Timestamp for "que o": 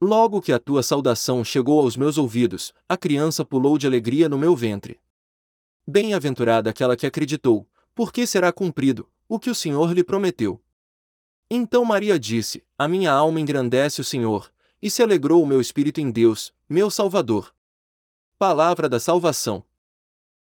9.38-9.54